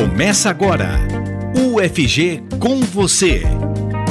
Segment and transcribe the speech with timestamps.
[0.00, 0.98] Começa agora.
[1.54, 3.42] UFG com você.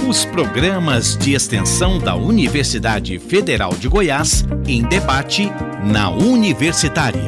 [0.08, 5.49] Os programas de extensão da Universidade Federal de Goiás em debate
[5.83, 7.25] na Universitária.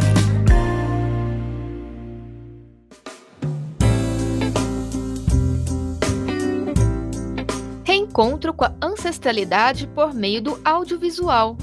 [7.84, 11.58] Reencontro com a ancestralidade por meio do audiovisual.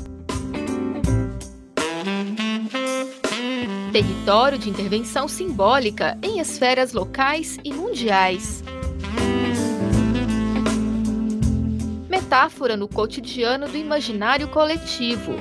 [3.89, 8.63] Território de intervenção simbólica em esferas locais e mundiais.
[12.09, 15.33] Metáfora no cotidiano do imaginário coletivo.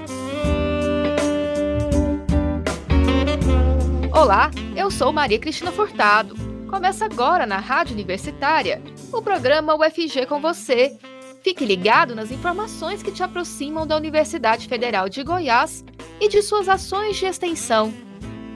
[4.11, 6.35] Olá, eu sou Maria Cristina Furtado.
[6.69, 10.97] Começa agora na Rádio Universitária o programa UFG com você.
[11.43, 15.85] Fique ligado nas informações que te aproximam da Universidade Federal de Goiás
[16.19, 18.06] e de suas ações de extensão.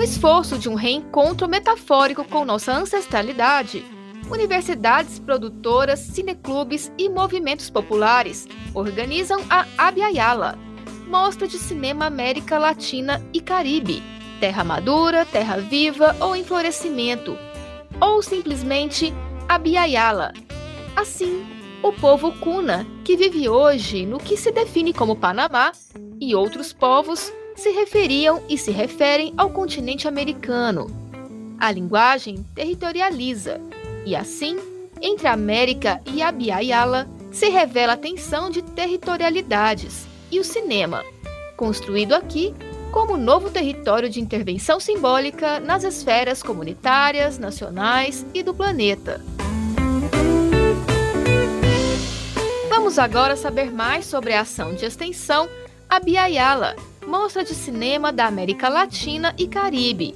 [0.00, 3.84] No esforço de um reencontro metafórico com nossa ancestralidade,
[4.30, 10.58] universidades produtoras, cineclubes e movimentos populares organizam a Abiayala,
[11.06, 14.02] mostra de cinema América Latina e Caribe,
[14.40, 17.36] terra madura, terra viva ou em florescimento,
[18.00, 19.12] ou simplesmente
[19.46, 20.32] Abiayala.
[20.96, 21.44] Assim,
[21.82, 25.72] o povo Cuna, que vive hoje no que se define como Panamá,
[26.18, 30.90] e outros povos se referiam e se referem ao continente americano.
[31.58, 33.60] A linguagem territorializa,
[34.06, 34.58] e assim,
[35.02, 41.04] entre a América e a Biayala, se revela a tensão de territorialidades e o cinema,
[41.54, 42.54] construído aqui
[42.90, 49.22] como novo território de intervenção simbólica nas esferas comunitárias, nacionais e do planeta.
[52.70, 55.46] Vamos agora saber mais sobre a ação de extensão
[55.90, 56.74] Abiayala,
[57.10, 60.14] Mostra de Cinema da América Latina e Caribe.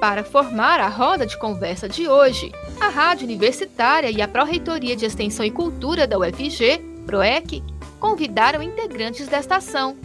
[0.00, 2.50] Para formar a roda de conversa de hoje,
[2.80, 7.62] a Rádio Universitária e a Pró-Reitoria de Extensão e Cultura da UFG, PROEC,
[8.00, 9.96] convidaram integrantes desta ação.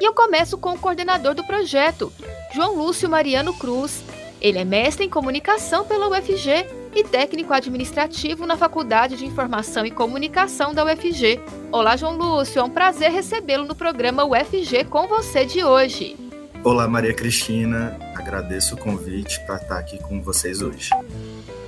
[0.00, 2.10] E eu começo com o coordenador do projeto,
[2.54, 4.02] João Lúcio Mariano Cruz.
[4.40, 9.90] Ele é mestre em comunicação pela UFG e técnico administrativo na Faculdade de Informação e
[9.90, 11.40] Comunicação da UFG.
[11.70, 16.16] Olá, João Lúcio, é um prazer recebê-lo no programa UFG com você de hoje.
[16.62, 20.90] Olá, Maria Cristina, agradeço o convite para estar aqui com vocês hoje.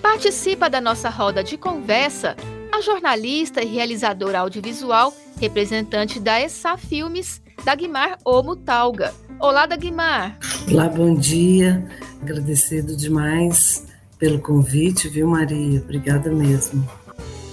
[0.03, 2.37] Participa da nossa roda de conversa
[2.71, 9.15] a jornalista e realizadora audiovisual, representante da ESA Filmes, Dagmar Omo Talga.
[9.41, 10.39] Olá, Dagmar.
[10.71, 11.89] Olá, bom dia.
[12.21, 15.81] Agradecido demais pelo convite, viu, Maria?
[15.81, 16.89] Obrigada mesmo.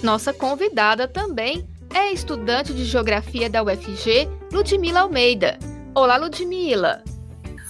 [0.02, 5.58] Nossa convidada também é estudante de Geografia da UFG, Ludmila Almeida.
[5.94, 7.02] Olá, Ludmila.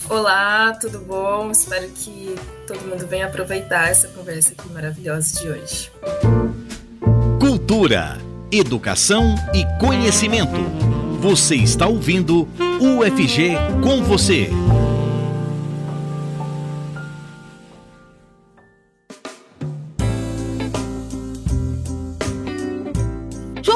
[0.09, 1.51] Olá, tudo bom?
[1.51, 2.35] Espero que
[2.67, 5.91] todo mundo venha aproveitar essa conversa aqui maravilhosa de hoje.
[7.41, 8.19] Cultura,
[8.51, 10.61] educação e conhecimento.
[11.21, 12.49] Você está ouvindo
[12.81, 14.51] UFG com você.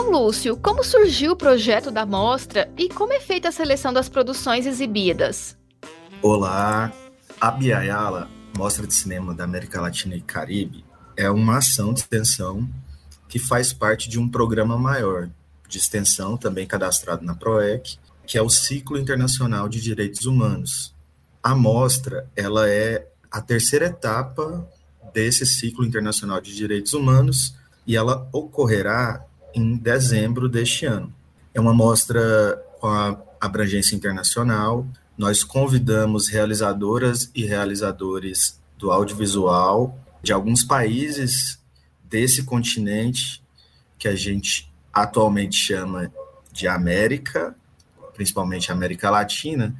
[0.01, 4.67] Lúcio, como surgiu o projeto da mostra e como é feita a seleção das produções
[4.67, 5.57] exibidas?
[6.23, 6.93] Olá,
[7.41, 10.85] a Biayala, Mostra de Cinema da América Latina e Caribe,
[11.17, 12.69] é uma ação de extensão
[13.29, 15.29] que faz parte de um programa maior
[15.69, 20.95] de extensão, também cadastrado na PROEC, que é o Ciclo Internacional de Direitos Humanos.
[21.43, 24.69] A mostra, ela é a terceira etapa
[25.13, 27.55] desse Ciclo Internacional de Direitos Humanos
[27.87, 29.25] e ela ocorrerá
[29.57, 31.11] em dezembro deste ano.
[31.55, 34.87] É uma mostra com a abrangência internacional.
[35.17, 41.59] Nós convidamos realizadoras e realizadores do audiovisual de alguns países
[42.05, 43.43] desse continente
[43.99, 46.13] que a gente atualmente chama
[46.53, 47.57] de América,
[48.13, 49.75] principalmente América Latina,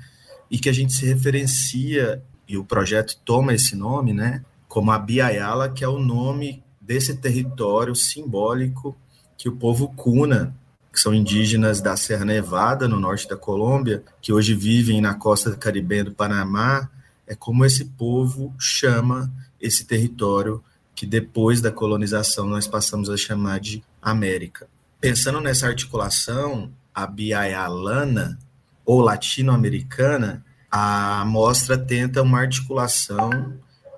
[0.51, 4.99] e que a gente se referencia, e o projeto toma esse nome, né, como a
[4.99, 8.97] Biayala, que é o nome desse território simbólico
[9.37, 10.55] que o povo Cuna,
[10.93, 15.55] que são indígenas da Serra Nevada, no norte da Colômbia, que hoje vivem na costa
[15.57, 16.89] caribenha do Panamá
[17.27, 19.31] é como esse povo chama
[19.61, 20.63] esse território
[20.95, 24.69] que depois da colonização nós passamos a chamar de América.
[25.01, 28.39] Pensando nessa articulação, a biaialana
[28.85, 33.55] ou latino-americana, a mostra tenta uma articulação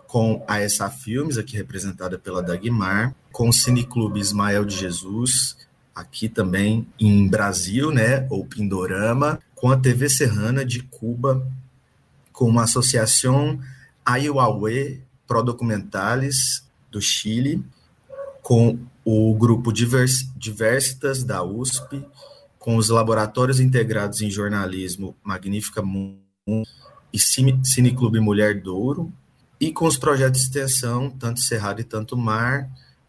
[0.06, 5.56] com a ESA Filmes, aqui representada pela Dagmar, com o Cineclube Ismael de Jesus,
[5.94, 11.46] aqui também em Brasil, né, ou Pindorama, com a TV Serrana de Cuba,
[12.32, 13.60] com uma associação
[14.04, 17.64] Ayuahue Pro Documentales do Chile,
[18.42, 22.04] com o grupo Divers, Diversitas da USP,
[22.58, 26.18] com os laboratórios integrados em jornalismo Magnífica Mundo
[27.12, 29.12] e Cine, Cineclube Mulher Douro,
[29.60, 32.68] e com os projetos de extensão, tanto Cerrado e Tanto Mar,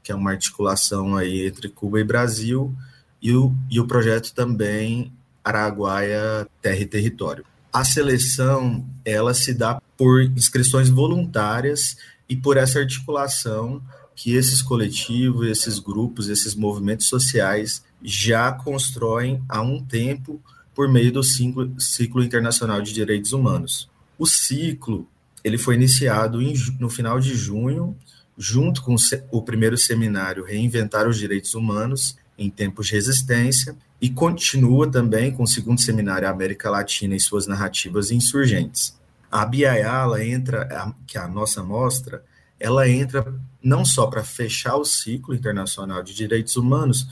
[0.10, 2.76] que é uma articulação aí entre Cuba e Brasil,
[3.22, 5.14] e o, e o projeto também
[5.44, 7.46] Araguaia Terra e Território.
[7.72, 11.96] A seleção, ela se dá por inscrições voluntárias
[12.28, 13.84] e por essa articulação
[14.16, 20.42] que esses coletivos, esses grupos, esses movimentos sociais já constroem há um tempo
[20.74, 23.88] por meio do ciclo, ciclo internacional de direitos humanos.
[24.18, 25.08] O ciclo
[25.44, 27.96] ele foi iniciado em, no final de junho,
[28.40, 28.96] junto com
[29.32, 35.44] o primeiro seminário Reinventar os Direitos Humanos em Tempos de Resistência, e continua também com
[35.44, 38.98] o segundo seminário América Latina e suas narrativas insurgentes.
[39.30, 42.24] A Biayala entra, que é a nossa mostra,
[42.58, 47.10] ela entra não só para fechar o ciclo internacional de direitos humanos,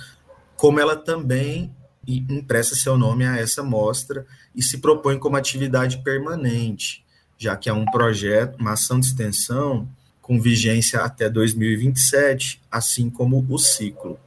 [0.56, 1.75] como ela também
[2.07, 4.25] empresta seu nome a essa mostra
[4.56, 7.06] e se propõe como atividade permanente
[7.38, 9.88] já que é um projeto, uma ação de extensão
[10.27, 14.19] com vigência até 2027, assim como o ciclo.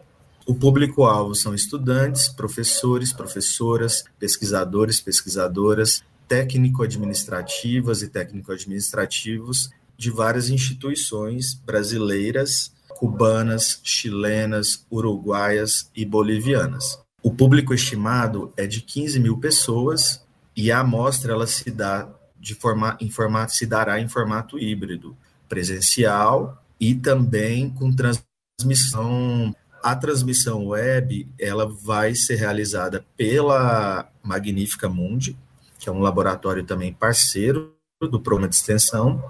[0.46, 12.72] O público-alvo são estudantes, professores, professoras, pesquisadores, pesquisadoras, técnico-administrativas e técnico-administrativos de várias instituições brasileiras,
[12.88, 16.98] cubanas, chilenas, uruguaias e bolivianas.
[17.22, 20.24] O público estimado é de 15 mil pessoas
[20.56, 22.08] e a amostra ela se dá
[22.40, 25.14] de forma, em formato, se dará em formato híbrido,
[25.50, 29.54] presencial e também com transmissão.
[29.82, 35.36] A transmissão web ela vai ser realizada pela Magnífica Mundi,
[35.78, 39.22] que é um laboratório também parceiro do programa de extensão,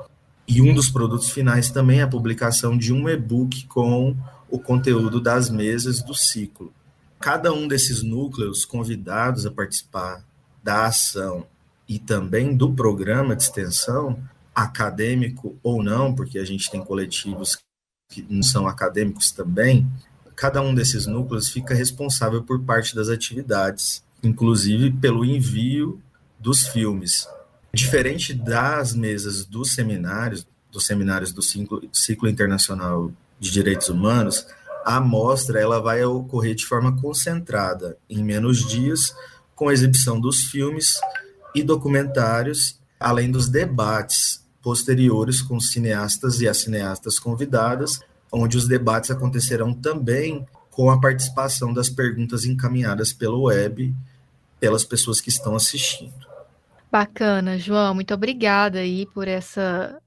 [0.47, 4.17] e um dos produtos finais também é a publicação de um e-book com
[4.49, 6.73] o conteúdo das mesas do ciclo.
[7.21, 10.25] Cada um desses núcleos convidados a participar
[10.63, 11.47] da ação
[11.89, 14.19] e também do programa de extensão,
[14.55, 17.59] acadêmico ou não, porque a gente tem coletivos
[18.09, 19.89] que não são acadêmicos também,
[20.41, 26.01] cada um desses núcleos fica responsável por parte das atividades, inclusive pelo envio
[26.39, 27.29] dos filmes.
[27.75, 34.47] Diferente das mesas dos seminários, dos seminários do ciclo, ciclo internacional de direitos humanos,
[34.83, 39.15] a amostra ela vai ocorrer de forma concentrada, em menos dias,
[39.55, 40.95] com exibição dos filmes
[41.55, 47.99] e documentários, além dos debates posteriores com cineastas e as cineastas convidadas,
[48.31, 53.95] onde os debates acontecerão também com a participação das perguntas encaminhadas pelo web
[54.61, 56.29] pelas pessoas que estão assistindo.
[56.93, 59.99] Bacana, João, muito obrigada aí por essa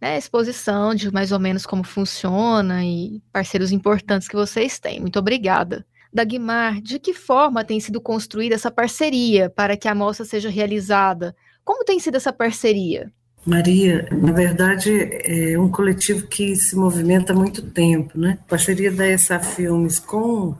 [0.00, 5.00] né, exposição de mais ou menos como funciona e parceiros importantes que vocês têm.
[5.00, 5.84] Muito obrigada.
[6.12, 11.36] Dagmar, de que forma tem sido construída essa parceria para que a mostra seja realizada?
[11.68, 13.12] Como tem sido essa parceria?
[13.44, 14.90] Maria, na verdade,
[15.22, 18.38] é um coletivo que se movimenta há muito tempo, né?
[18.40, 20.54] A parceria da ESA Filmes com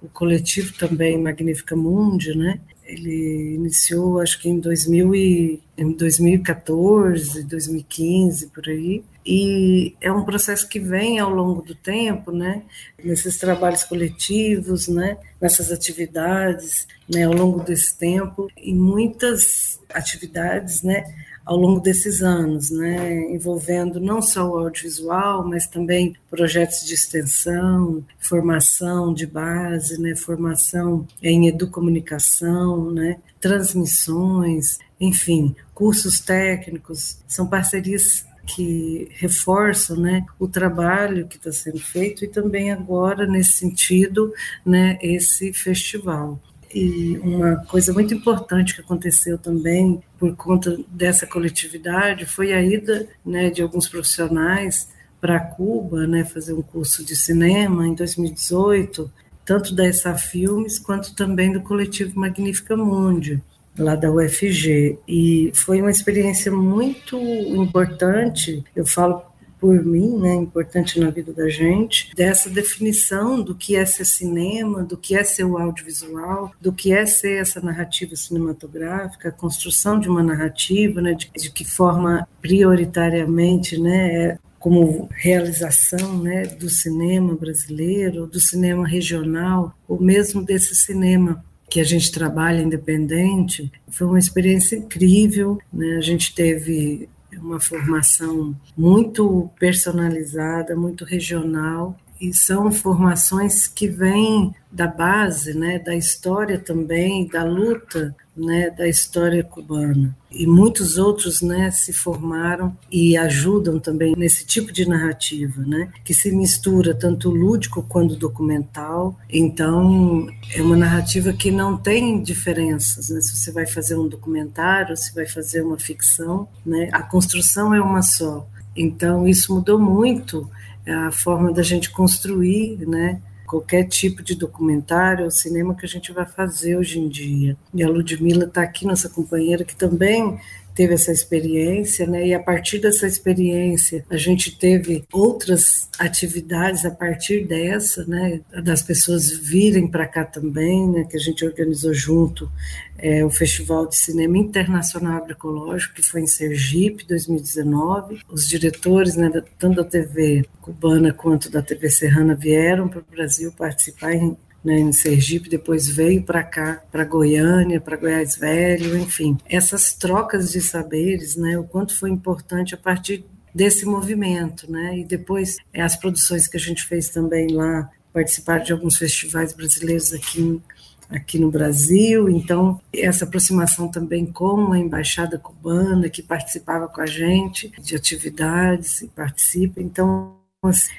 [0.00, 2.60] o coletivo também Magnífica Mundi, né?
[2.82, 9.04] Ele iniciou, acho que em, 2000 e, em 2014, 2015, por aí.
[9.26, 12.62] E é um processo que vem ao longo do tempo, né?
[13.04, 15.18] Nesses trabalhos coletivos, né?
[15.38, 17.24] Nessas atividades, né?
[17.24, 18.48] Ao longo desse tempo.
[18.56, 21.04] E muitas atividades, né?
[21.44, 28.02] ao longo desses anos, né, envolvendo não só o audiovisual, mas também projetos de extensão,
[28.18, 39.08] formação de base, né, formação em educomunicação, né, transmissões, enfim, cursos técnicos, são parcerias que
[39.12, 44.32] reforçam né, o trabalho que está sendo feito e também agora, nesse sentido,
[44.64, 46.40] né, esse festival.
[46.74, 53.06] E uma coisa muito importante que aconteceu também por conta dessa coletividade foi a ida
[53.24, 54.88] né, de alguns profissionais
[55.20, 59.08] para Cuba, né, fazer um curso de cinema em 2018,
[59.44, 63.40] tanto da ESA Filmes quanto também do coletivo Magnífica Mundi.
[63.78, 64.98] lá da UFG.
[65.06, 69.22] E foi uma experiência muito importante, eu falo
[69.64, 74.82] por mim, né, importante na vida da gente, dessa definição do que é ser cinema,
[74.82, 79.98] do que é ser o audiovisual, do que é ser essa narrativa cinematográfica, a construção
[79.98, 86.68] de uma narrativa, né, de, de que forma prioritariamente, né, é como realização né, do
[86.68, 93.72] cinema brasileiro, do cinema regional, ou mesmo desse cinema que a gente trabalha independente.
[93.88, 95.58] Foi uma experiência incrível.
[95.72, 95.96] Né?
[95.96, 104.86] A gente teve uma formação muito personalizada, muito regional, e são formações que vêm da
[104.86, 110.16] base, né, da história também, da luta né, da história cubana.
[110.30, 116.12] E muitos outros né, se formaram e ajudam também nesse tipo de narrativa, né, que
[116.12, 119.16] se mistura tanto lúdico quanto documental.
[119.30, 123.08] Então, é uma narrativa que não tem diferenças.
[123.10, 127.72] Né, se você vai fazer um documentário, se vai fazer uma ficção, né, a construção
[127.72, 128.46] é uma só.
[128.76, 130.50] Então, isso mudou muito
[130.86, 136.12] a forma da gente construir, né, qualquer tipo de documentário ou cinema que a gente
[136.12, 137.56] vai fazer hoje em dia.
[137.72, 140.38] E a Ludmilla está aqui, nossa companheira, que também
[140.74, 142.26] teve essa experiência, né?
[142.26, 148.40] E a partir dessa experiência, a gente teve outras atividades a partir dessa, né?
[148.62, 151.04] Das pessoas virem para cá também, né?
[151.04, 152.50] Que a gente organizou junto
[152.98, 158.20] é, o Festival de Cinema Internacional Agroecológico, que foi em Sergipe, 2019.
[158.28, 159.30] Os diretores, né?
[159.58, 164.78] Tanto da TV cubana quanto da TV serrana vieram para o Brasil participar em né,
[164.78, 169.36] em Sergipe, depois veio para cá, para Goiânia, para Goiás Velho, enfim.
[169.44, 175.04] Essas trocas de saberes, né, o quanto foi importante a partir desse movimento, né, e
[175.04, 180.12] depois é, as produções que a gente fez também lá, participar de alguns festivais brasileiros
[180.12, 180.62] aqui
[181.10, 187.06] aqui no Brasil, então essa aproximação também com a embaixada cubana que participava com a
[187.06, 190.34] gente de atividades e participa, então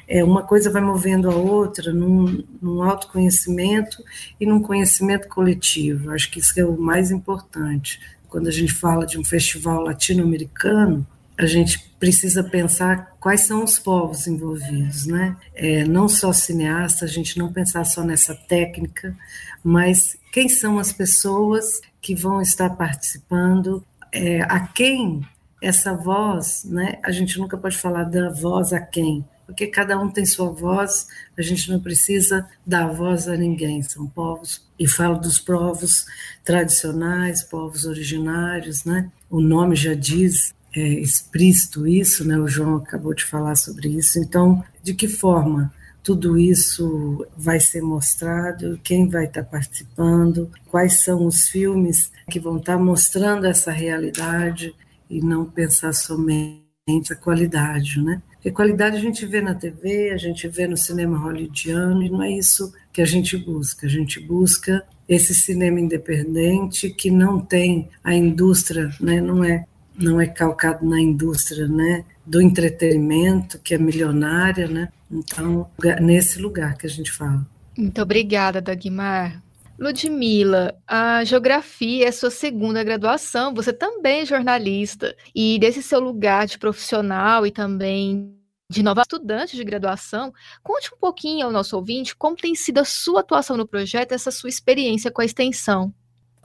[0.07, 4.03] é, uma coisa vai movendo a outra num, num autoconhecimento
[4.39, 6.11] e num conhecimento coletivo.
[6.11, 7.99] Acho que isso é o mais importante.
[8.27, 11.05] Quando a gente fala de um festival latino-americano,
[11.37, 15.35] a gente precisa pensar quais são os povos envolvidos, né?
[15.53, 19.15] É, não só cineasta, a gente não pensar só nessa técnica,
[19.63, 25.27] mas quem são as pessoas que vão estar participando, é, a quem
[25.61, 26.99] essa voz, né?
[27.03, 31.07] A gente nunca pode falar da voz a quem, porque cada um tem sua voz,
[31.37, 36.05] a gente não precisa dar voz a ninguém, são povos, e falo dos povos
[36.43, 39.11] tradicionais, povos originários, né?
[39.29, 42.37] O nome já diz é, explícito isso, né?
[42.37, 44.19] O João acabou de falar sobre isso.
[44.19, 45.73] Então, de que forma
[46.03, 52.57] tudo isso vai ser mostrado, quem vai estar participando, quais são os filmes que vão
[52.57, 54.75] estar mostrando essa realidade
[55.09, 56.63] e não pensar somente
[57.11, 58.21] a qualidade, né?
[58.45, 62.21] Porque qualidade a gente vê na TV, a gente vê no cinema hollywoodiano, e não
[62.21, 63.87] é isso que a gente busca.
[63.87, 69.19] A gente busca esse cinema independente que não tem a indústria, né?
[69.19, 69.65] não, é,
[69.97, 72.05] não é calcado na indústria né?
[72.23, 74.67] do entretenimento, que é milionária.
[74.67, 74.89] Né?
[75.09, 75.67] Então,
[75.99, 77.43] nesse lugar que a gente fala.
[77.75, 79.41] Muito obrigada, Dagmar.
[79.79, 86.45] Ludmila, a geografia é sua segunda graduação, você também é jornalista, e desse seu lugar
[86.45, 88.34] de profissional e também
[88.69, 92.85] de nova estudante de graduação, conte um pouquinho ao nosso ouvinte como tem sido a
[92.85, 95.93] sua atuação no projeto, essa sua experiência com a extensão.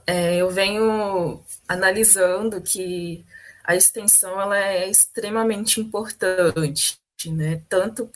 [0.07, 3.25] É, eu venho analisando que
[3.65, 7.63] a extensão ela é extremamente importante, né?
[7.69, 8.07] tanto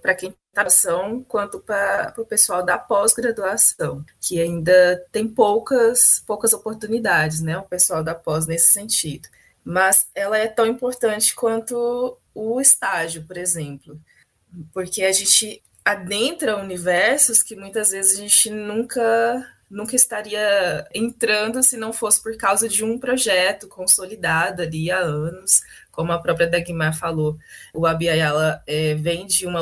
[0.00, 7.42] para quem graduação quanto para o pessoal da pós-graduação, que ainda tem poucas, poucas oportunidades,
[7.42, 7.58] né?
[7.58, 9.28] O pessoal da pós nesse sentido.
[9.62, 13.98] Mas ela é tão importante quanto o estágio, por exemplo,
[14.72, 21.76] porque a gente adentra universos que muitas vezes a gente nunca nunca estaria entrando se
[21.76, 26.96] não fosse por causa de um projeto consolidado ali há anos, como a própria Dagmar
[26.96, 27.36] falou.
[27.74, 29.60] O Abiayala é, vem de uma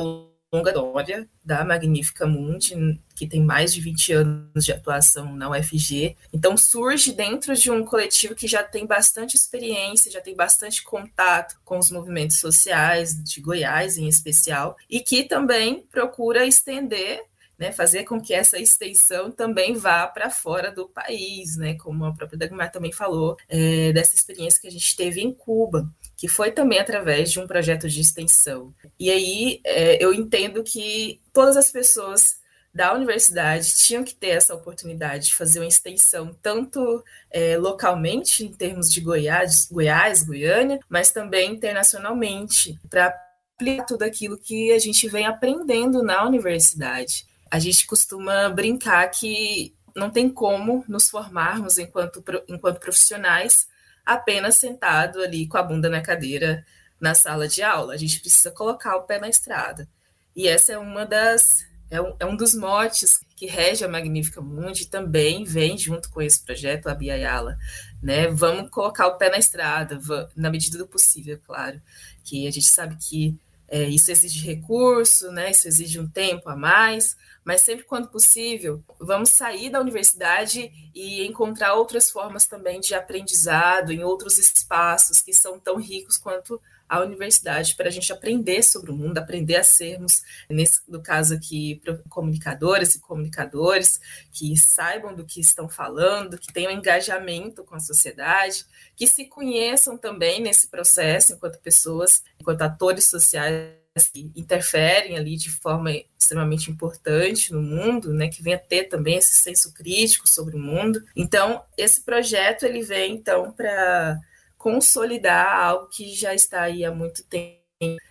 [0.54, 6.16] longa história da Magnífica Mundi, que tem mais de 20 anos de atuação na UFG.
[6.32, 11.61] Então, surge dentro de um coletivo que já tem bastante experiência, já tem bastante contato
[11.64, 17.20] com os movimentos sociais de Goiás, em especial, e que também procura estender
[17.58, 22.12] né, fazer com que essa extensão também vá para fora do país, né, como a
[22.12, 25.88] própria Dagmar também falou, é, dessa experiência que a gente teve em Cuba,
[26.25, 28.75] que foi também através de um projeto de extensão.
[28.99, 32.37] E aí é, eu entendo que todas as pessoas
[32.73, 38.50] da universidade tinham que ter essa oportunidade de fazer uma extensão tanto é, localmente, em
[38.50, 43.14] termos de Goiás, Goiás, Goiânia, mas também internacionalmente, para
[43.54, 47.26] aplicar tudo aquilo que a gente vem aprendendo na universidade.
[47.50, 53.66] A gente costuma brincar que não tem como nos formarmos enquanto, enquanto profissionais
[54.04, 56.64] apenas sentado ali com a bunda na cadeira
[57.00, 57.94] na sala de aula.
[57.94, 59.88] A gente precisa colocar o pé na estrada.
[60.34, 64.40] E essa é uma das é um, é um dos motes que rege a Magnífica
[64.40, 67.56] Mundi também vem junto com esse projeto, a Biayala,
[68.02, 68.26] né?
[68.28, 69.99] Vamos colocar o pé na estrada,
[70.34, 71.80] na medida do possível, claro,
[72.25, 73.37] que a gente sabe que
[73.68, 75.50] é, isso exige recurso, né?
[75.50, 81.26] Isso exige um tempo a mais, mas sempre quando possível, vamos sair da universidade e
[81.26, 87.00] encontrar outras formas também de aprendizado em outros espaços que são tão ricos quanto a
[87.00, 91.80] universidade para a gente aprender sobre o mundo, aprender a sermos, nesse, no caso aqui,
[92.08, 94.00] comunicadoras e comunicadores
[94.32, 98.64] que saibam do que estão falando, que tenham engajamento com a sociedade,
[98.96, 105.50] que se conheçam também nesse processo enquanto pessoas, enquanto atores sociais que interferem ali de
[105.50, 110.58] forma extremamente importante no mundo, né, que venha ter também esse senso crítico sobre o
[110.58, 111.04] mundo.
[111.14, 114.18] Então, esse projeto ele vem então para
[114.64, 117.61] consolidar algo que já está aí há muito tempo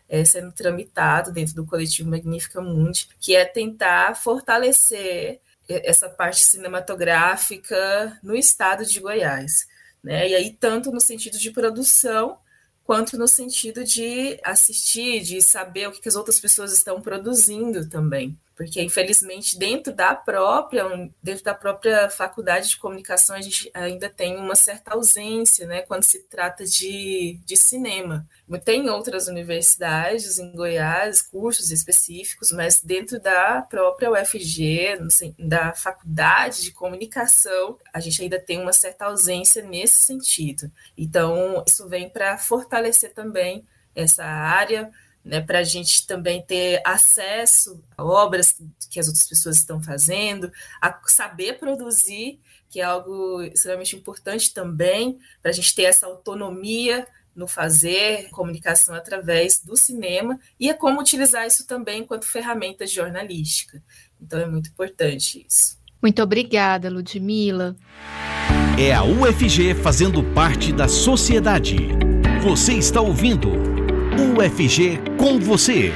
[0.07, 8.19] é, sendo tramitado dentro do coletivo Magnífica Mundi, que é tentar fortalecer essa parte cinematográfica
[8.22, 9.65] no estado de Goiás.
[10.03, 10.29] Né?
[10.29, 12.38] E aí, tanto no sentido de produção,
[12.83, 18.38] quanto no sentido de assistir, de saber o que as outras pessoas estão produzindo também
[18.55, 20.83] porque infelizmente dentro da própria
[21.22, 26.03] dentro da própria faculdade de comunicação a gente ainda tem uma certa ausência, né, quando
[26.03, 28.27] se trata de, de cinema.
[28.63, 34.98] Tem outras universidades em Goiás, cursos específicos, mas dentro da própria UFG,
[35.39, 40.72] da faculdade de comunicação, a gente ainda tem uma certa ausência nesse sentido.
[40.98, 44.91] Então, isso vem para fortalecer também essa área,
[45.23, 48.55] né, para a gente também ter acesso a obras
[48.89, 55.19] que as outras pessoas estão fazendo, a saber produzir, que é algo extremamente importante também,
[55.41, 61.01] para a gente ter essa autonomia no fazer comunicação através do cinema e é como
[61.01, 63.81] utilizar isso também enquanto ferramenta jornalística.
[64.21, 65.77] Então é muito importante isso.
[66.01, 67.75] Muito obrigada, Ludmila.
[68.77, 71.77] É a UFG fazendo parte da sociedade.
[72.43, 73.72] Você está ouvindo
[74.15, 75.91] UFG com você.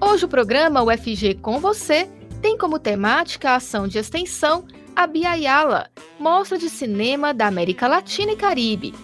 [0.00, 2.08] Hoje o programa UFG com você
[2.40, 4.64] tem como temática a ação de extensão
[4.96, 8.94] a Biayala, mostra de cinema da América Latina e Caribe.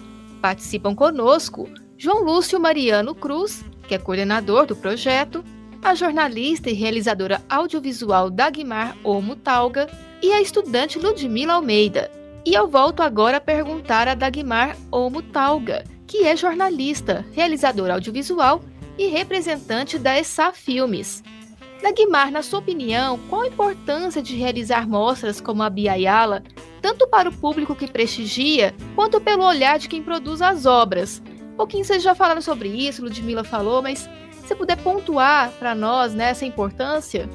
[0.41, 5.43] Participam conosco João Lúcio Mariano Cruz, que é coordenador do projeto,
[5.83, 9.87] a jornalista e realizadora audiovisual Dagmar Omo Talga
[10.21, 12.11] e a estudante Ludmila Almeida.
[12.45, 18.61] E eu volto agora a perguntar a Dagmar Omo Talga, que é jornalista, realizadora audiovisual
[18.97, 21.23] e representante da ESA Filmes.
[21.81, 26.43] Dagmar, na sua opinião, qual a importância de realizar mostras como a Biayala,
[26.81, 31.21] tanto para o público que prestigia, quanto pelo olhar de quem produz as obras?
[31.53, 34.09] Um pouquinho vocês já falaram sobre isso, Ludmila falou, mas
[34.45, 37.29] se puder pontuar para nós né, essa importância?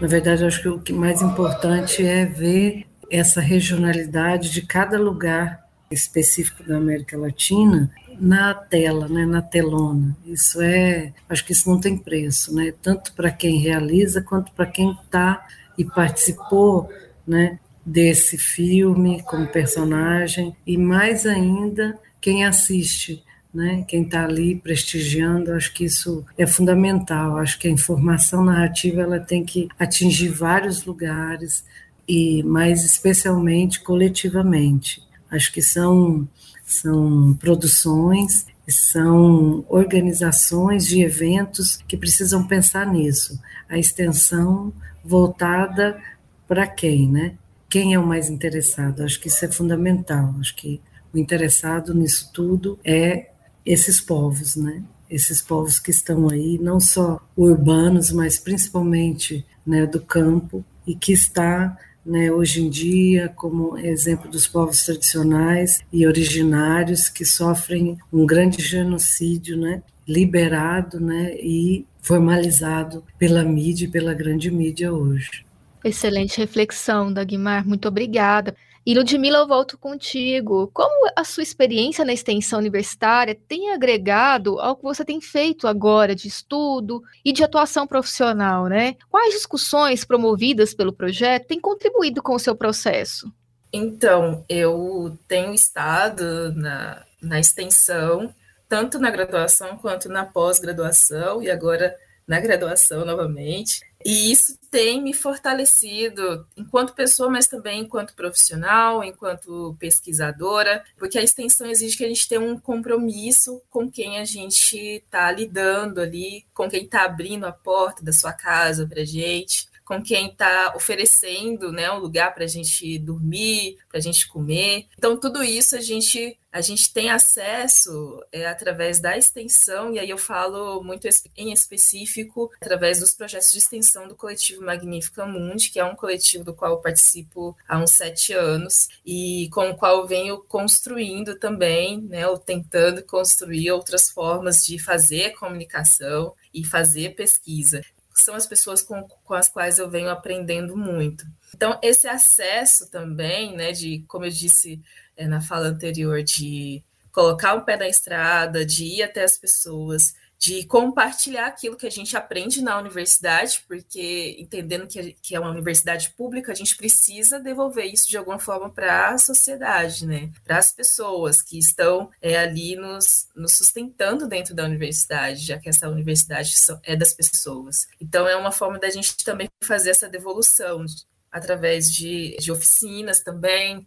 [0.00, 5.64] Na verdade, acho que o que mais importante é ver essa regionalidade de cada lugar
[5.90, 10.16] específico da América Latina na tela, né, na telona.
[10.26, 12.74] Isso é, acho que isso não tem preço, né?
[12.82, 15.46] Tanto para quem realiza quanto para quem está
[15.78, 16.90] e participou,
[17.26, 23.22] né, desse filme como personagem e mais ainda quem assiste
[23.56, 23.84] né?
[23.88, 27.38] Quem está ali prestigiando, acho que isso é fundamental.
[27.38, 31.64] Acho que a informação narrativa ela tem que atingir vários lugares
[32.06, 35.02] e mais especialmente coletivamente.
[35.30, 36.28] Acho que são
[36.64, 43.40] são produções são organizações de eventos que precisam pensar nisso.
[43.68, 44.72] A extensão
[45.04, 46.00] voltada
[46.48, 47.34] para quem, né?
[47.68, 49.02] Quem é o mais interessado?
[49.02, 50.34] Acho que isso é fundamental.
[50.40, 50.80] Acho que
[51.12, 53.30] o interessado nisso tudo é
[53.66, 54.82] esses povos, né?
[55.10, 61.12] Esses povos que estão aí, não só urbanos, mas principalmente né, do campo, e que
[61.12, 68.24] está né, hoje em dia como exemplo dos povos tradicionais e originários que sofrem um
[68.24, 75.44] grande genocídio, né, liberado né, e formalizado pela mídia e pela grande mídia hoje.
[75.84, 78.54] Excelente reflexão, Dagmar, muito obrigada.
[78.86, 80.70] E Ludmila, eu volto contigo.
[80.72, 86.14] Como a sua experiência na extensão universitária tem agregado ao que você tem feito agora
[86.14, 88.94] de estudo e de atuação profissional, né?
[89.10, 93.28] Quais discussões promovidas pelo projeto têm contribuído com o seu processo?
[93.72, 98.32] Então, eu tenho estado na, na extensão,
[98.68, 101.92] tanto na graduação quanto na pós-graduação, e agora
[102.24, 103.80] na graduação novamente.
[104.06, 111.24] E isso tem me fortalecido enquanto pessoa, mas também enquanto profissional, enquanto pesquisadora, porque a
[111.24, 116.46] extensão exige que a gente tenha um compromisso com quem a gente está lidando ali,
[116.54, 120.74] com quem está abrindo a porta da sua casa para a gente com quem está
[120.74, 124.88] oferecendo né, um lugar para a gente dormir, para a gente comer.
[124.98, 130.10] Então, tudo isso a gente, a gente tem acesso é, através da extensão, e aí
[130.10, 135.78] eu falo muito em específico através dos projetos de extensão do coletivo Magnífica Mundi, que
[135.78, 140.04] é um coletivo do qual eu participo há uns sete anos, e com o qual
[140.04, 147.82] venho construindo também, né, ou tentando construir outras formas de fazer comunicação e fazer pesquisa
[148.22, 151.26] são as pessoas com, com as quais eu venho aprendendo muito.
[151.54, 154.80] Então, esse acesso também, né, de, como eu disse
[155.16, 160.14] é, na fala anterior, de colocar o pé na estrada, de ir até as pessoas,
[160.38, 165.50] de compartilhar aquilo que a gente aprende na universidade, porque entendendo que, que é uma
[165.50, 170.30] universidade pública, a gente precisa devolver isso de alguma forma para a sociedade, né?
[170.44, 175.68] para as pessoas que estão é, ali nos, nos sustentando dentro da universidade, já que
[175.68, 177.88] essa universidade é das pessoas.
[178.00, 180.84] Então, é uma forma da gente também fazer essa devolução
[181.30, 183.86] através de, de oficinas também.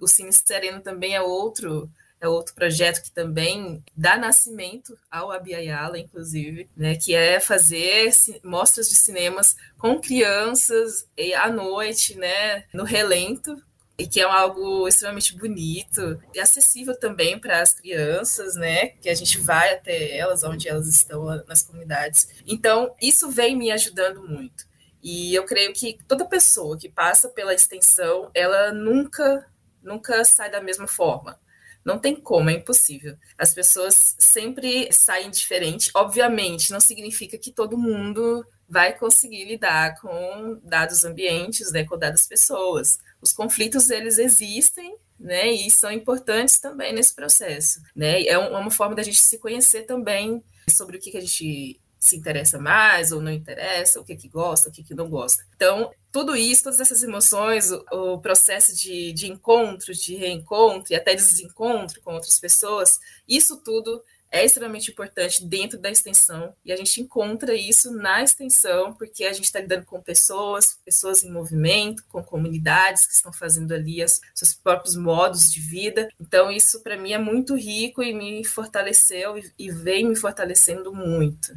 [0.00, 5.98] O Cine Sereno também é outro é outro projeto que também dá nascimento ao Abiyala,
[5.98, 8.10] inclusive, né, que é fazer
[8.42, 13.56] mostras de cinemas com crianças à noite, né, no relento,
[13.98, 18.88] e que é algo extremamente bonito e acessível também para as crianças, né?
[18.88, 22.28] Que a gente vai até elas, onde elas estão nas comunidades.
[22.46, 24.66] Então, isso vem me ajudando muito.
[25.02, 29.46] E eu creio que toda pessoa que passa pela extensão, ela nunca,
[29.82, 31.40] nunca sai da mesma forma.
[31.86, 33.16] Não tem como, é impossível.
[33.38, 35.88] As pessoas sempre saem diferente.
[35.94, 42.26] Obviamente, não significa que todo mundo vai conseguir lidar com dados ambientes, né, com dadas
[42.26, 42.98] pessoas.
[43.22, 48.22] Os conflitos eles existem, né, e são importantes também nesse processo, né?
[48.22, 51.80] É, é uma forma da gente se conhecer também sobre o que, que a gente
[52.00, 55.44] se interessa mais ou não interessa, o que que gosta, o que que não gosta.
[55.54, 60.96] Então, tudo isso, todas essas emoções, o, o processo de, de encontro, de reencontro e
[60.96, 62.98] até desencontro com outras pessoas,
[63.28, 68.94] isso tudo é extremamente importante dentro da extensão e a gente encontra isso na extensão
[68.94, 73.74] porque a gente está lidando com pessoas, pessoas em movimento, com comunidades que estão fazendo
[73.74, 76.08] ali os seus próprios modos de vida.
[76.18, 80.94] Então isso para mim é muito rico e me fortaleceu e, e vem me fortalecendo
[80.94, 81.52] muito.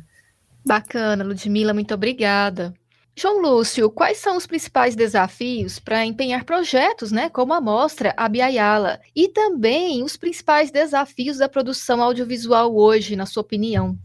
[0.65, 2.73] Bacana, Ludmila, muito obrigada.
[3.19, 9.01] João Lúcio, quais são os principais desafios para empenhar projetos, né, como a mostra Abiayala,
[9.13, 13.99] e também os principais desafios da produção audiovisual hoje, na sua opinião?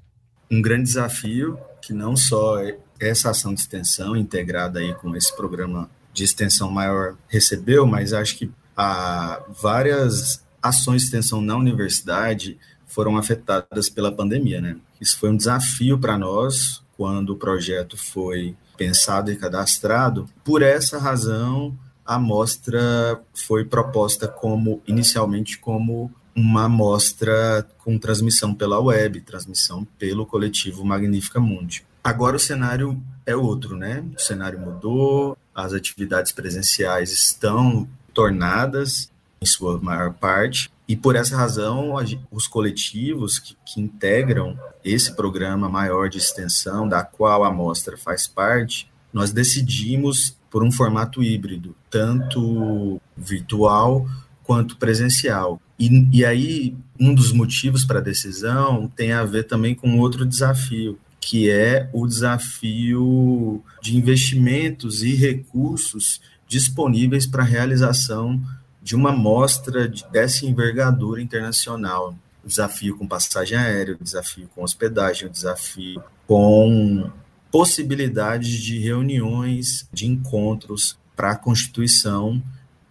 [0.50, 2.56] Um grande desafio que não só
[2.98, 8.36] essa ação de extensão integrada aí com esse programa de extensão maior recebeu, mas acho
[8.36, 14.76] que há várias ações de extensão na universidade foram afetadas pela pandemia, né?
[15.00, 20.28] Isso foi um desafio para nós quando o projeto foi pensado e cadastrado.
[20.44, 28.80] Por essa razão, a mostra foi proposta como inicialmente como uma mostra com transmissão pela
[28.80, 31.86] web, transmissão pelo coletivo Magnífica Mundi.
[32.02, 34.04] Agora o cenário é outro, né?
[34.16, 41.36] O cenário mudou, as atividades presenciais estão tornadas em sua maior parte, e por essa
[41.36, 41.94] razão,
[42.30, 48.26] os coletivos que, que, integram esse programa maior de extensão, da qual a mostra faz
[48.26, 54.06] parte, nós decidimos por um formato híbrido, tanto virtual
[54.42, 55.60] quanto presencial.
[55.78, 60.26] E, e aí, um dos motivos para a decisão tem a ver também com outro
[60.26, 68.38] desafio, que é o desafio de investimentos e recursos disponíveis para a realização
[68.84, 72.14] de uma mostra de, dessa envergadura internacional.
[72.44, 77.10] Desafio com passagem aérea, desafio com hospedagem, desafio com
[77.50, 82.42] possibilidades de reuniões, de encontros para a constituição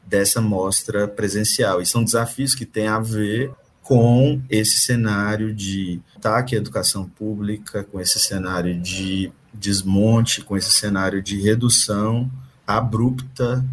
[0.04, 1.80] dessa mostra presencial.
[1.80, 3.54] E são desafios que têm a ver
[3.84, 10.72] com esse cenário de ataque à educação pública, com esse cenário de desmonte, com esse
[10.72, 12.32] cenário de redução
[12.66, 13.64] abrupta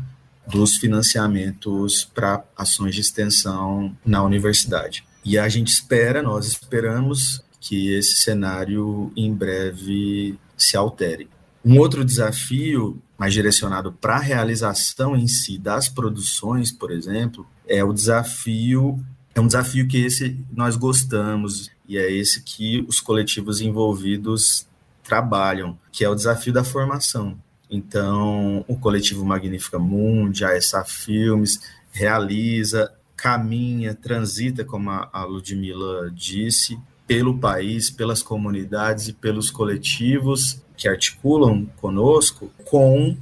[0.50, 5.04] dos financiamentos para ações de extensão na universidade.
[5.24, 11.28] E a gente espera, nós esperamos que esse cenário em breve se altere.
[11.64, 17.84] Um outro desafio, mais direcionado para a realização em si das produções, por exemplo, é
[17.84, 18.98] o desafio
[19.34, 24.66] é um desafio que esse nós gostamos e é esse que os coletivos envolvidos
[25.04, 27.38] trabalham, que é o desafio da formação.
[27.70, 31.60] Então, o coletivo Magnífica Mundi, a ESA Filmes,
[31.92, 40.88] realiza, caminha, transita, como a Ludmilla disse, pelo país, pelas comunidades e pelos coletivos que
[40.88, 43.16] articulam conosco com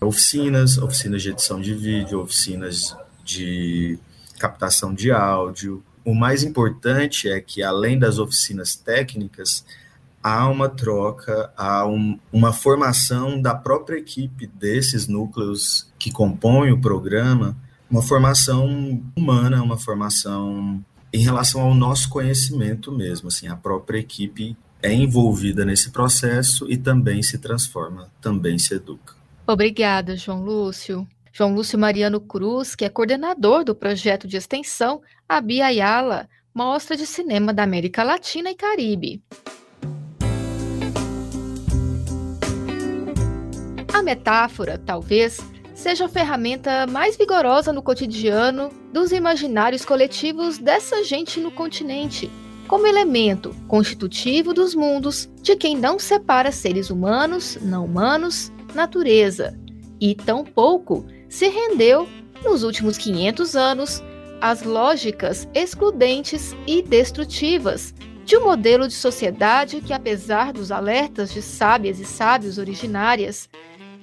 [0.00, 3.98] oficinas, oficinas de edição de vídeo, oficinas de
[4.38, 5.82] captação de áudio.
[6.04, 9.64] O mais importante é que, além das oficinas técnicas,
[10.24, 16.80] há uma troca, há um, uma formação da própria equipe desses núcleos que compõem o
[16.80, 17.54] programa,
[17.90, 20.82] uma formação humana, uma formação
[21.12, 26.76] em relação ao nosso conhecimento mesmo, assim, a própria equipe é envolvida nesse processo e
[26.78, 29.14] também se transforma, também se educa.
[29.46, 31.06] Obrigada, João Lúcio.
[31.32, 36.96] João Lúcio Mariano Cruz, que é coordenador do projeto de extensão A Bia Ayala, Mostra
[36.96, 39.22] de Cinema da América Latina e Caribe.
[43.94, 45.38] A metáfora, talvez,
[45.72, 52.28] seja a ferramenta mais vigorosa no cotidiano dos imaginários coletivos dessa gente no continente,
[52.66, 59.56] como elemento constitutivo dos mundos de quem não separa seres humanos, não humanos, natureza,
[60.00, 62.08] e tampouco se rendeu,
[62.42, 64.02] nos últimos 500 anos,
[64.40, 71.42] às lógicas excludentes e destrutivas de um modelo de sociedade que, apesar dos alertas de
[71.42, 73.48] sábias e sábios originárias,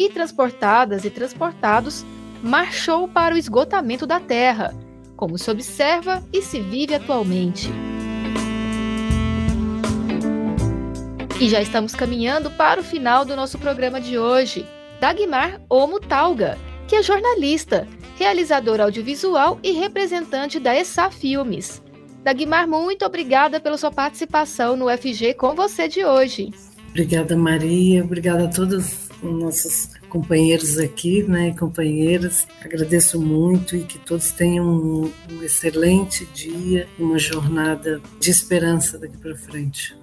[0.05, 2.03] e transportadas e transportados,
[2.41, 4.73] marchou para o esgotamento da Terra,
[5.15, 7.69] como se observa e se vive atualmente.
[11.39, 14.65] E já estamos caminhando para o final do nosso programa de hoje.
[14.99, 17.87] Dagmar Omo Talga, que é jornalista,
[18.17, 21.81] realizadora audiovisual e representante da ESA Filmes.
[22.23, 26.51] Dagmar, muito obrigada pela sua participação no FG com você de hoje.
[26.89, 28.03] Obrigada, Maria.
[28.03, 32.47] Obrigada a todos nossos companheiros aqui, né, companheiras.
[32.63, 39.17] Agradeço muito e que todos tenham um, um excelente dia, uma jornada de esperança daqui
[39.17, 39.95] para frente.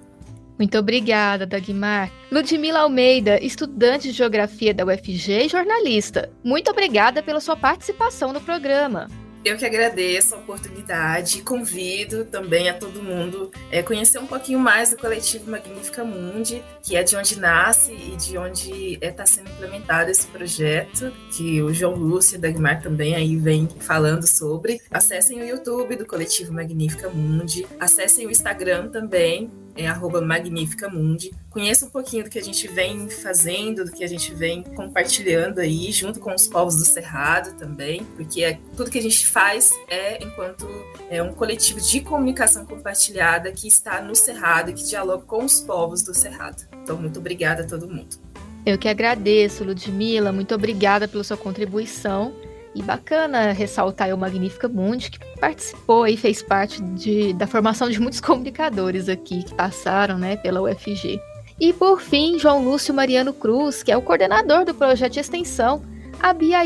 [0.57, 2.11] Muito obrigada, Dagmar.
[2.29, 6.29] Ludmila Almeida, estudante de Geografia da UFG e jornalista.
[6.43, 9.07] Muito obrigada pela sua participação no programa.
[9.43, 14.59] Eu que agradeço a oportunidade e convido também a todo mundo é, conhecer um pouquinho
[14.59, 19.11] mais do coletivo Magnífica Mundi, que é de onde nasce e de onde está é,
[19.11, 23.67] tá sendo implementado esse projeto, que o João Lúcio e a Dagmar também aí vem
[23.79, 24.81] falando sobre.
[24.91, 31.31] Acessem o YouTube do coletivo Magnífica Mundi, acessem o Instagram também, é arroba Magnífica Mundi.
[31.49, 35.59] Conheça um pouquinho do que a gente vem fazendo, do que a gente vem compartilhando
[35.59, 39.71] aí, junto com os povos do Cerrado também, porque é, tudo que a gente faz
[39.87, 40.67] é enquanto
[41.09, 45.61] é um coletivo de comunicação compartilhada que está no Cerrado e que dialoga com os
[45.61, 46.67] povos do Cerrado.
[46.83, 48.17] Então, muito obrigada a todo mundo.
[48.65, 52.33] Eu que agradeço, Ludmila, muito obrigada pela sua contribuição.
[52.75, 57.99] E bacana ressaltar o Magnífica Mundi, que participou e fez parte de, da formação de
[57.99, 61.19] muitos comunicadores aqui que passaram né, pela UFG.
[61.59, 65.83] E por fim, João Lúcio Mariano Cruz, que é o coordenador do projeto de extensão
[66.19, 66.59] A Bia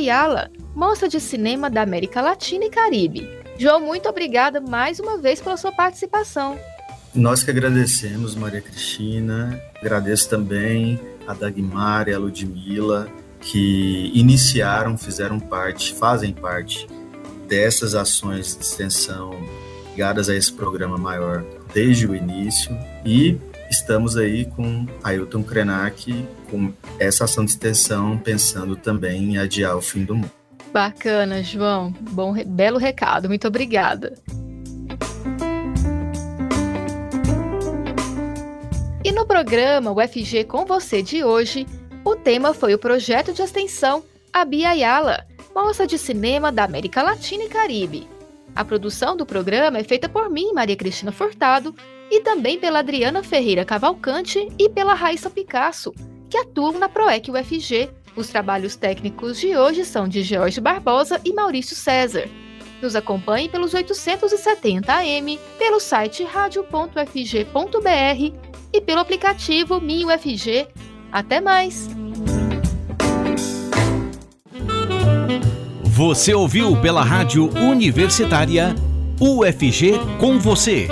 [0.75, 3.29] Mostra de Cinema da América Latina e Caribe.
[3.57, 6.59] João, muito obrigada mais uma vez pela sua participação.
[7.13, 9.61] Nós que agradecemos, Maria Cristina.
[9.79, 13.07] Agradeço também a Dagmar e a Ludmilla
[13.43, 16.87] que iniciaram, fizeram parte, fazem parte
[17.47, 19.31] dessas ações de extensão
[19.91, 22.75] ligadas a esse programa maior desde o início
[23.05, 23.37] e
[23.69, 29.81] estamos aí com Ailton Krenak com essa ação de extensão pensando também em adiar o
[29.81, 30.31] fim do mundo.
[30.71, 31.93] Bacana, João.
[32.11, 33.27] Bom, belo recado.
[33.27, 34.13] Muito obrigada.
[39.03, 41.67] E no programa UFG com você de hoje,
[42.05, 47.01] o tema foi o projeto de extensão A Bia Yala, Mostra de Cinema da América
[47.01, 48.07] Latina e Caribe.
[48.55, 51.73] A produção do programa é feita por mim, Maria Cristina Furtado,
[52.11, 55.93] e também pela Adriana Ferreira Cavalcante e pela Raíssa Picasso,
[56.29, 57.89] que atuam na PROEC UFG.
[58.15, 62.29] Os trabalhos técnicos de hoje são de Jorge Barbosa e Maurício César.
[62.81, 67.03] Nos acompanhe pelos 870 AM, pelo site radio.fg.br
[68.73, 70.67] e pelo aplicativo MinUFG
[71.13, 71.87] até mais!
[75.83, 78.75] Você ouviu pela Rádio Universitária
[79.21, 80.87] UFG com você.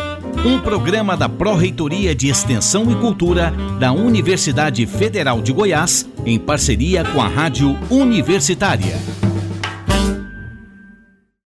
[0.45, 7.03] Um programa da Pró-Reitoria de Extensão e Cultura da Universidade Federal de Goiás, em parceria
[7.03, 8.95] com a Rádio Universitária.